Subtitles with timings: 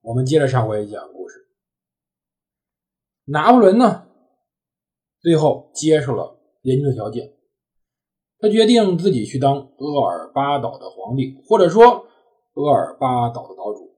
[0.00, 1.48] 我们接着上回讲故事。
[3.24, 4.06] 拿破仑呢，
[5.20, 7.34] 最后接受了联军的条件。
[8.38, 12.06] 他决定自己去当厄尔巴岛的皇帝，或者说
[12.54, 13.96] 厄尔巴岛的岛主。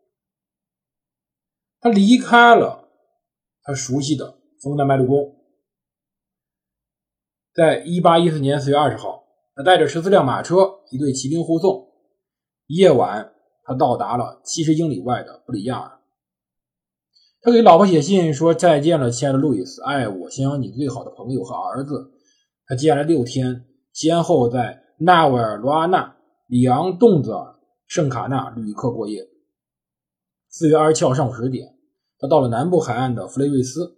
[1.78, 2.88] 他离开了
[3.62, 5.36] 他熟悉的枫丹白露宫，
[7.52, 11.88] 在一八一四年四月二十号，他带着十四辆马车、一队骑兵护送。
[12.66, 13.34] 夜晚，
[13.70, 16.00] 他到达了七十英里外的布里亚尔。
[17.40, 22.10] 他给老婆写信说：“再见了，亲爱的路易斯，爱我，想想你最好的朋友和儿子。”
[22.66, 23.64] 他接下来六天。
[23.92, 26.16] 先后在纳维尔罗阿纳、
[26.48, 27.54] 里昂、洞子尔、
[27.86, 29.28] 圣卡纳旅客过夜。
[30.48, 31.76] 四月二十七号上午十点，
[32.18, 33.96] 他到了南部海岸的弗雷瑞斯。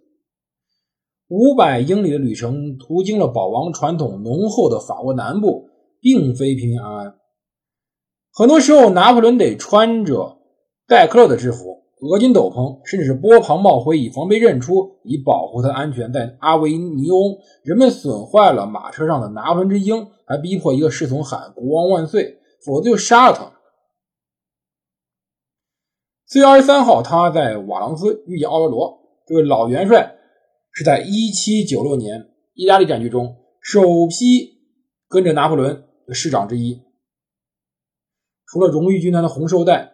[1.29, 5.67] 五百英里的旅程，途经了保王传统浓厚的法国南部，
[5.99, 7.15] 并非平平安安。
[8.35, 10.39] 很多时候，拿破仑得穿着
[10.87, 11.83] 戴克勒的制服。
[12.01, 16.11] 俄军斗篷，甚至是波旁帽徽，以防被认出，以保护他安全。
[16.11, 23.53] 在阿维尼翁，人们损坏了马车上的拿破仑之鹰，还逼迫一个侍从喊“国王万岁”，否则就杀了他。
[26.25, 30.15] 四月二十三号，他在瓦朗斯遇见奥尔罗，这位老元帅
[30.73, 34.57] 是在一七九六年意大利战局中首批
[35.07, 36.81] 跟着拿破仑的师长之一。
[38.53, 39.93] 除了荣誉军团的红绶带，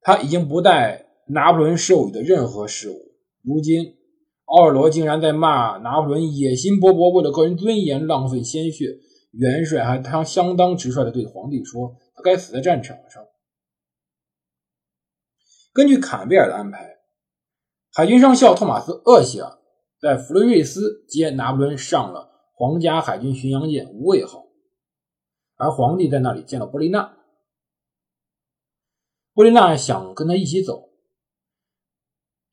[0.00, 1.02] 他已经不带。
[1.28, 2.94] 拿破仑授予的任何事物，
[3.42, 3.96] 如今
[4.44, 9.00] 奥尔罗竟然在骂拿破仑野心勃勃，为了个人尊严浪费鲜血。
[9.32, 13.24] 元帅还他相当直率地对皇帝说：“他该死在战场上。”
[15.74, 16.98] 根据坎贝尔的安排，
[17.92, 19.58] 海军上校托马斯·厄希尔
[20.00, 24.46] 在弗雷瑞斯接拿破仑上了皇家海军巡洋舰“无畏号”，
[25.58, 27.16] 而皇帝在那里见了波利娜。
[29.36, 30.88] 布丽娜想跟他一起走。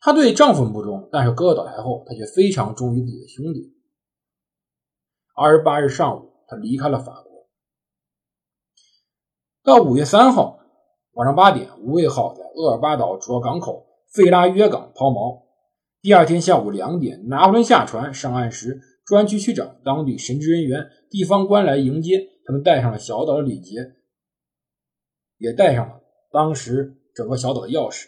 [0.02, 3.74] 她对丈夫不忠，但是哥哥倒台后，她却非常忠于自己的兄弟。
[5.34, 7.48] 二十八日上午，她离开了法国。
[9.64, 10.60] 到五月三号
[11.14, 15.42] 晚上八点，无畏号在厄尔巴岛主要港口费拉约港抛锚。
[16.02, 23.94] 第二天下午两点，拿破仑下船上岸时，专区区长、当地神职人员、地方官来迎接，他们带上了小岛的礼节，
[25.38, 26.03] 也带上了
[26.34, 28.08] 当时整个小岛的钥匙。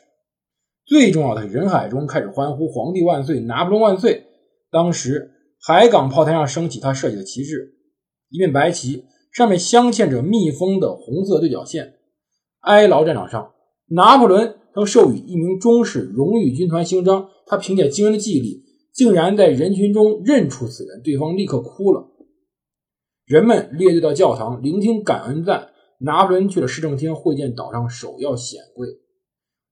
[0.83, 4.25] 最重要的是，人海中开始欢呼“皇帝万岁，拿破仑万岁”。
[4.71, 5.31] 当时，
[5.61, 7.75] 海港炮台上升起他设计的旗帜，
[8.29, 11.93] 一面白旗，上面镶嵌着密封的红色对角线。
[12.61, 13.53] 哀牢战场上，
[13.89, 17.29] 拿破仑曾授予一名中士荣誉军团勋章。
[17.45, 22.09] 他凭借惊人的记忆力，竟然在人群中认出此人，对方立刻哭了。
[23.25, 25.69] 人们列队到教堂聆听感恩赞。
[25.99, 28.87] 拿破仑去了市政厅会见岛上首要显贵。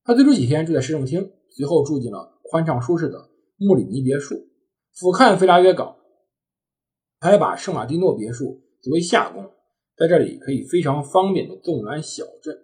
[0.04, 4.36] 他最初几天住在市政厅，随后住进了宽敞舒适的穆里尼别墅，
[4.94, 5.98] 俯瞰菲拉约港。
[7.20, 9.52] 他还把圣马蒂诺别墅作为夏宫，
[9.96, 12.58] 在这里可以非常方便的纵览小镇。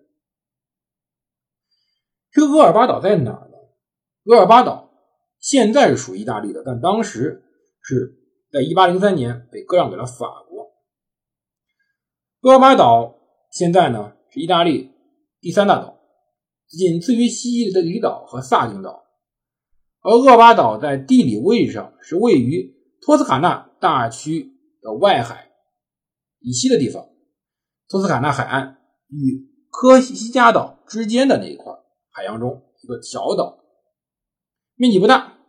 [2.32, 3.58] 这个厄尔巴岛在哪儿呢？
[4.26, 4.92] 厄尔巴岛
[5.40, 7.44] 现在是属于意大利的，但当时
[7.82, 8.20] 是
[8.52, 10.74] 在1803年被割让给了法国。
[12.42, 13.19] 厄尔巴岛
[13.50, 14.92] 现在呢是意大利
[15.42, 15.98] 第三大岛。
[16.68, 19.04] 仅次于西西里的离岛和萨丁岛，
[20.02, 25.50] 而厄巴岛在地理位置上是位于托斯卡纳大区的外海
[26.42, 27.10] 以西的地方。
[27.88, 28.78] 托斯卡纳海岸
[29.08, 31.74] 与科西嘉岛之间的那一块
[32.12, 33.64] 海洋中一个小岛，
[34.76, 35.40] 面积不大，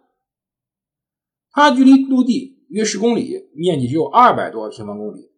[1.51, 5.30] 它距离陆地约十公里，面积只有二百多平方公里。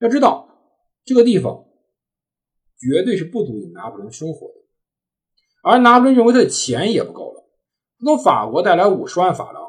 [0.00, 0.48] 要知道
[1.04, 1.64] 这个地方。
[2.82, 4.54] 绝对是不足以拿破仑生活的，
[5.62, 7.44] 而拿破仑认为他的钱也不够了。
[7.98, 9.62] 他从法国带来五十万法郎，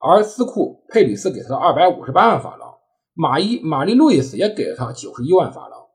[0.00, 2.74] 而斯库佩里斯给他二百五十八万法郎，
[3.14, 5.86] 马伊玛丽路易斯也给了他九十一万法郎，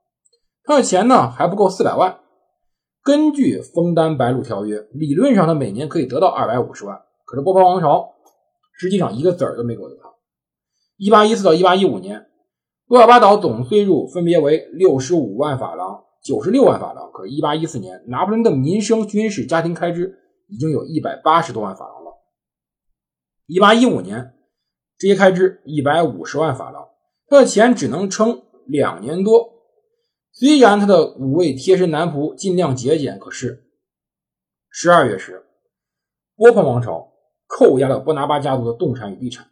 [0.62, 2.18] 他的钱呢还不够四百万。
[3.02, 8.14] 根据枫丹白露条约，理论上他每年可以得到二百五十万，可是波旁王朝
[8.78, 10.14] 实际上一个子儿都没给他。
[10.96, 12.24] 一八一四到一八一五年，
[12.88, 16.04] 厄尔巴岛总税入分别为六十五万法郎。
[16.22, 22.12] 九十六万法郎，可是，一八一四年，拿破仑的民生、军事、家庭开支已经有一百八十多万法郎了。
[23.46, 24.32] 一八一五年，
[24.96, 26.88] 这些开支一百五十万法郎，
[27.26, 29.52] 他的钱只能撑两年多。
[30.32, 33.66] 虽然他的五位贴身男仆尽量节俭，可是
[34.70, 35.44] 十二月时，
[36.36, 37.12] 波旁王朝
[37.46, 39.46] 扣押了波拿巴家族的动产与地产。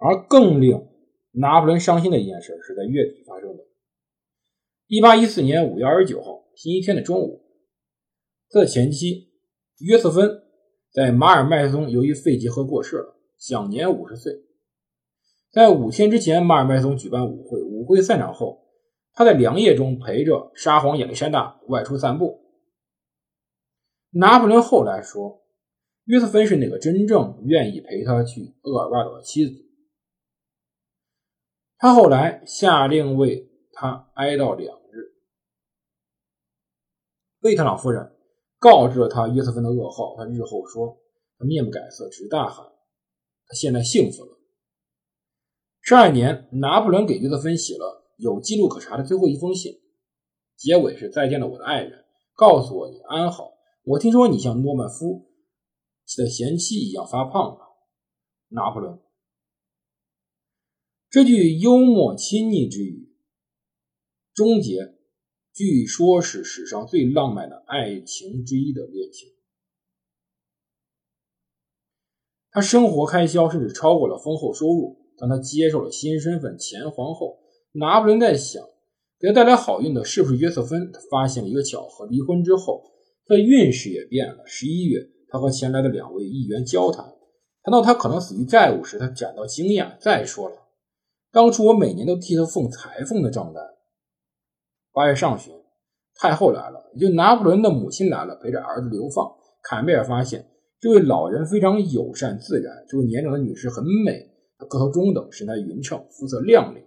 [0.00, 0.88] 而更令
[1.32, 3.64] 拿破仑伤心的一件事是在月底发生的。
[4.86, 7.44] 一八一四年五月二十九号星期天的中午，
[8.48, 9.30] 他的前妻
[9.78, 10.42] 约瑟芬
[10.90, 14.32] 在马尔麦松由于肺结核过世了，享年五十岁。
[15.52, 18.66] 在五天之前，马尔麦松举办舞会，舞会散场后，
[19.12, 22.40] 他在凉夜中陪着沙皇亚历山大外出散步。
[24.10, 25.42] 拿破仑后来说，
[26.06, 29.69] 约瑟芬是那个真正愿意陪他去厄尔巴岛的妻子。
[31.80, 35.14] 他后来下令为他哀悼两日。
[37.40, 38.18] 贝特朗夫人
[38.58, 40.14] 告知了他约瑟芬的噩耗。
[40.14, 40.98] 他日后说，
[41.38, 42.66] 他面不改色，只是大喊
[43.48, 44.36] ：“他现在幸福了。”
[45.80, 49.80] 十二年，拿破仑给约瑟芬写了有记录可查的最后一封信，
[50.56, 52.04] 结尾是：“再见了，我的爱人，
[52.34, 53.54] 告诉我你安好。
[53.84, 55.30] 我听说你像诺曼夫
[56.18, 57.60] 的贤妻一样发胖了。”
[58.52, 59.00] 拿破仑。
[61.10, 63.08] 这句幽默亲昵之语，
[64.32, 64.94] 终结
[65.52, 69.28] 据说是史上最浪漫的爱情之一的恋情。
[72.52, 75.00] 他生活开销甚至超过了丰厚收入。
[75.18, 77.40] 当他接受了新身份前皇后，
[77.72, 78.62] 拿破仑在想，
[79.18, 80.92] 给他带来好运的是不是约瑟芬？
[80.92, 82.84] 他发现了一个巧合：离婚之后，
[83.26, 84.46] 他的运势也变了。
[84.46, 87.04] 十一月，他和前来的两位议员交谈，
[87.64, 89.98] 谈到他可能死于债务时，他感到惊讶。
[89.98, 90.69] 再说了。
[91.32, 93.64] 当初我每年都替他奉裁缝的账单。
[94.92, 95.54] 八月上旬，
[96.16, 99.30] 太后来了，也就拿破仑的母亲来了，陪着儿子流放。
[99.62, 100.50] 坎贝尔发现
[100.80, 104.28] 这位老人非常友善自然，这位年长的女士很美，
[104.58, 106.82] 她个头中等，身材匀称，肤色亮丽。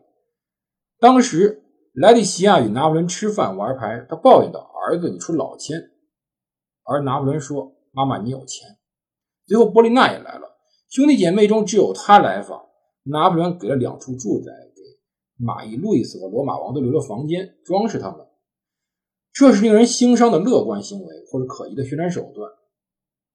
[0.99, 1.63] 当时
[1.93, 5.91] 莱蒂西亚与拿破仑吃饭玩牌，他抱怨道：“儿子，你出老千。”
[6.83, 8.67] 而拿破仑说：“妈妈，你有钱。”
[9.47, 10.57] 最后波丽娜也来了，
[10.89, 12.65] 兄弟姐妹中只有他来访。
[13.03, 14.81] 拿破仑给了两处住宅，给
[15.37, 18.25] 马伊路易斯和罗马王都留了房间，装饰他们。
[19.33, 22.51] 这是令人心伤的乐观行为，或者可疑的宣传手段。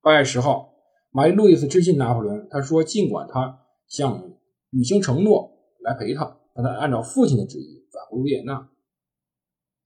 [0.00, 0.74] 八月十号，
[1.10, 4.30] 马伊路易斯致信拿破仑，他说：“尽管他向
[4.70, 5.50] 履行承诺
[5.82, 8.70] 来陪他，但他按照父亲的旨意返回维也纳。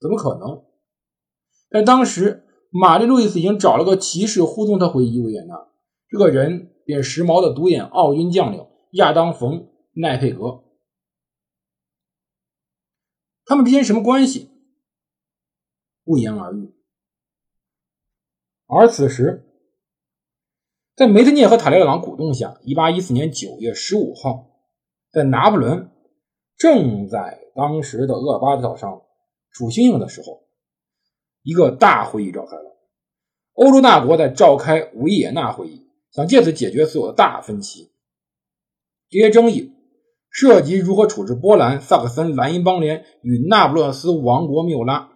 [0.00, 0.62] 怎么可能？
[1.70, 5.66] 但当时，玛丽路易斯已经找了个骑士护送他回维也纳，
[6.08, 10.64] 这个人便是时髦的独眼奥军将领亚当·冯。”奈佩格，
[13.44, 14.48] 他们之间什么关系？
[16.02, 16.72] 不言而喻。
[18.66, 19.46] 而此时，
[20.96, 24.50] 在梅特涅和塔列朗鼓动下，一八一四年九月十五号，
[25.10, 25.90] 在拿破仑
[26.56, 29.02] 正在当时的厄尔巴岛上
[29.50, 30.48] 数星星的时候，
[31.42, 32.78] 一个大会议召开了。
[33.52, 37.92] 欧洲大国在召开维也纳会议，想借此解决所有的大分歧。
[39.10, 39.70] 这些争议。
[40.32, 45.10] 涉及如何处置波兰、萨克森、莱茵邦联与那不勒斯王国缪拉。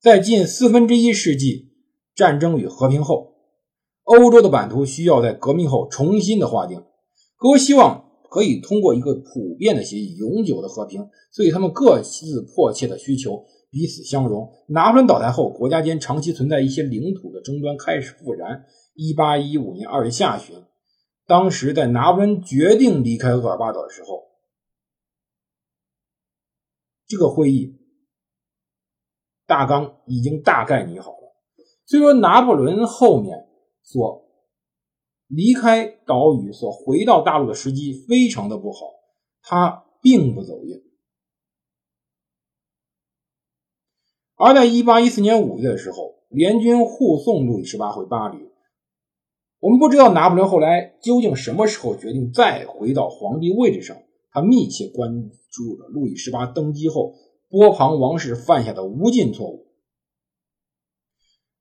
[0.00, 1.74] 在近四分之一世纪
[2.14, 3.34] 战争与和平后，
[4.04, 6.82] 欧洲的版图需要在革命后重新的划定。
[7.36, 14.50] 各国希望可以通过一个普遍的协议，永久的和平，所以他们各自迫切的需求彼此相容。
[14.68, 18.64] 拿破仑倒台后，国家间长期存在一些领土的争端开始复燃。
[18.94, 20.56] 一八一五年二月下旬。
[21.26, 24.30] 当时在拿破仑决定离开厄尔巴岛的时候，
[27.06, 27.78] 这个会议
[29.46, 31.34] 大纲已经大概拟好了。
[31.86, 33.48] 所以说，拿破仑后面
[33.82, 34.28] 所
[35.26, 38.80] 离开岛屿、所回到大陆的时机非常的不好，
[39.42, 40.82] 他并不走运。
[44.36, 48.51] 而在一八一四年五月的时候，联军护送路易十八回巴黎。
[49.62, 53.96] 我们不知道拿破仑后来究竟什么时候决定再回到皇帝位置上。
[54.32, 57.14] 他密切关注着路易十八登基后
[57.48, 59.68] 波旁王室犯下的无尽错误。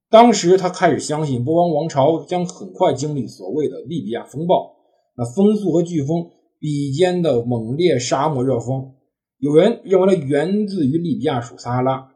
[0.09, 4.77] 当时他开始相信波旁王朝将很快经历所谓的利比亚风暴，
[5.15, 8.93] 那风速和飓风比肩的猛烈沙漠热风。
[9.37, 12.07] 有人认为它源自于利比亚属撒哈拉。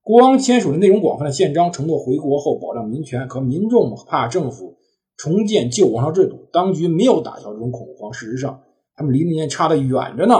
[0.00, 4.77] 国王签署了内容广泛的宪章，承诺回国后保障民权，可民众怕政府
[5.18, 8.10] 重建旧王朝制度，当局没有打消这种恐慌。
[8.12, 8.62] 事实上，
[8.94, 10.34] 他们离那年差得远着呢。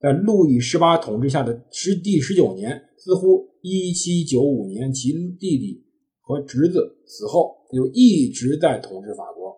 [0.00, 5.84] 在路易十八统治下的十第十九年，似乎1795年其弟弟
[6.20, 9.56] 和侄子死后，就一直在统治法国，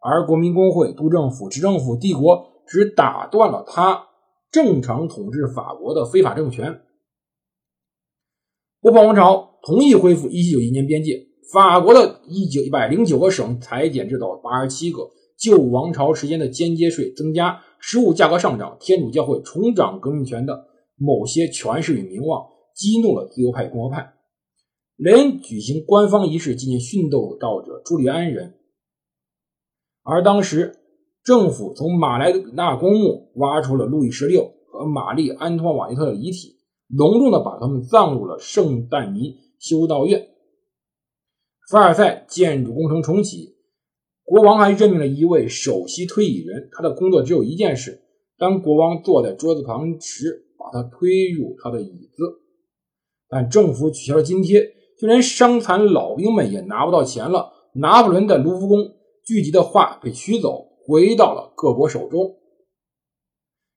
[0.00, 4.06] 而国民公会、督政府、执政府、帝国只打断了他
[4.50, 6.80] 正常统治法国的非法政权。
[8.80, 15.10] 波旁王朝同意恢复1791年边界，法国的一九一百零九个省裁减至到八十七个。
[15.38, 20.66] 旧王朝时间的间接税增加，食物价格上涨，天主教会重掌革命权的
[20.96, 24.14] 某些权势与名望，激怒了自由派共和派。
[24.96, 28.54] 雷恩举行官方仪式纪念殉斗道者朱利安人，
[30.04, 30.76] 而当时
[31.24, 36.56] 政府从马莱纳公墓挖出了路易十六和玛丽安托瓦内特的遗体，
[36.88, 40.28] 隆重地把他们葬入了圣但尼修道院。
[41.72, 43.54] 凡尔赛建筑工程重启。
[44.24, 48.02] 国王还任命了一位首席推椅人，他的工作只有一件事：
[48.36, 52.24] 当国王坐在桌子旁时，把他推入他的椅子。
[53.26, 54.60] 但政府取消了津贴，
[55.00, 57.50] 就连伤残老兵们也拿不到钱了。
[57.74, 58.92] 拿破仑在卢浮宫
[59.24, 62.36] 聚集的画被取走，回到了各国手中。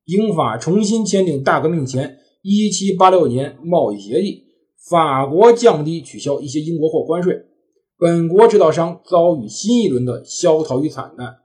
[0.04, 4.44] 英法重新签订大革命前1786年贸易协议，
[4.90, 7.46] 法国降低取消一些英国货关税。
[7.98, 11.38] 本国制造商遭遇新一轮的萧条与惨淡。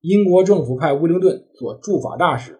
[0.00, 2.58] 英国政府派威灵顿做驻法大使，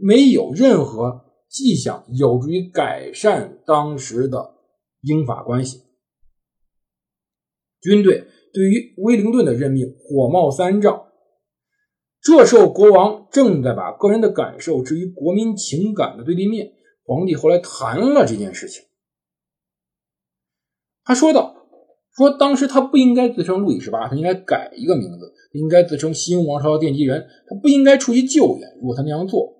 [0.00, 4.56] 没有任何迹象有助于改善当时的
[5.02, 5.82] 英法关系。
[7.80, 11.04] 军队对于威灵顿的任命火冒三丈。
[12.20, 16.72] 这时候，国王正在把个人的感受置于国民情感的对立面。
[17.04, 18.82] 皇帝后来谈了这件事情，
[21.04, 21.61] 他说道。
[22.16, 28.68] 说当时他不应该自称路易十八，他应该改一个名字，应该自称新王朝的奠基人，他不应该出于救援。
[28.80, 29.54] 如果他那样做，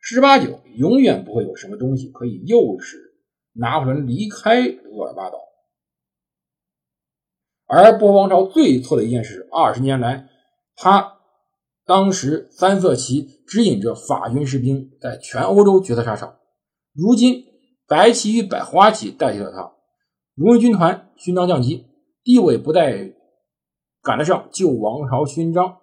[0.00, 2.98] 十八九永远不会有什么东西可以诱使
[3.54, 5.38] 拿破仑离开厄尔巴岛。
[7.66, 10.28] 而波王朝最错的一件事，二十年来，
[10.76, 11.14] 他
[11.86, 16.36] 当时三色旗指引着法军士兵在全欧洲决策沙场，
[16.92, 17.42] 如今
[17.88, 19.75] 白旗与百花旗代替了他。
[20.36, 21.86] 荣誉军团勋章降级，
[22.22, 23.14] 地位不再
[24.02, 25.78] 赶得上旧王朝勋章。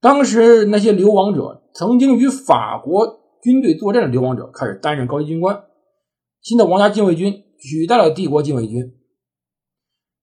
[0.00, 5.66] 当时那些流亡者，曾经与法国军队作战的流亡者，开始担任高级军官。
[6.42, 8.92] 新的皇家禁卫军取代了帝国禁卫军。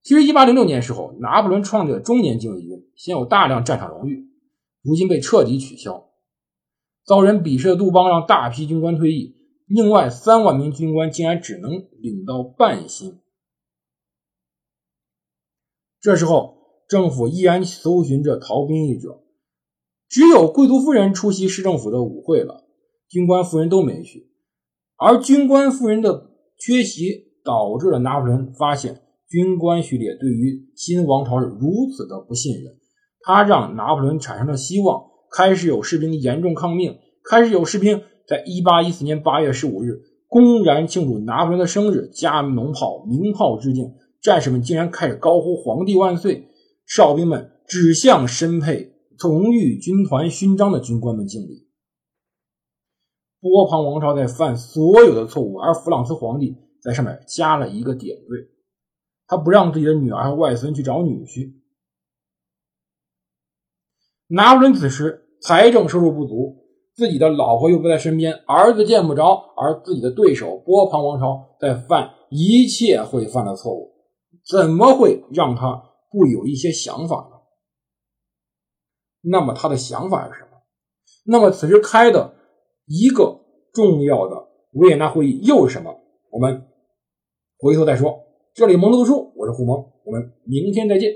[0.02, 4.28] 其实，一八零六年时候，拿破仑创立了中年禁卫军，现有大量战场荣誉，
[4.82, 6.10] 如今被彻底取消。
[7.06, 9.38] 遭人鄙视的杜邦让大批军官退役。
[9.74, 13.20] 另外三万名军官竟然只能领到半薪。
[15.98, 16.58] 这时候，
[16.90, 19.22] 政府依然搜寻着逃兵一者，
[20.10, 22.66] 只有贵族夫人出席市政府的舞会了，
[23.08, 24.30] 军官夫人都没去。
[24.98, 32.78] 而军官夫人的缺席，导致了拿破仑发现军官序列对于新王朝是如此的不信任，
[33.22, 38.02] 他让拿破仑产生了希望，开始有士兵严重抗命，开始有士兵。
[38.26, 43.94] 在一八一四年八月十五日，公然庆祝拿破仑的生日，加农炮、鸣炮致敬。
[44.20, 46.48] 战士们竟然开始高呼“皇帝万岁”，
[46.86, 51.68] 哨兵们指向身佩荣誉军团勋章的军官们敬礼。
[53.40, 58.48] 波旁王朝在犯所有的错误，而弗朗茨皇帝在上面加了一个点缀，
[59.26, 61.54] 他不让自己的女儿和外孙去找女婿。
[64.28, 66.61] 拿破仑此时财政收入不足。
[66.94, 73.92] 自己的老婆又不在身边，儿子见不着，而自己的对手波旁王朝在犯一切会犯的错误，
[74.46, 77.36] 怎么会让他不有一些想法呢？
[79.22, 80.48] 那么他的想法是什么？
[81.24, 82.34] 那么此时开的
[82.86, 83.40] 一个
[83.72, 85.94] 重要的维也纳会议又是什么？
[86.30, 86.66] 我们
[87.58, 88.18] 回头再说。
[88.54, 91.10] 这里蒙读书，我是胡蒙，我们明天再见。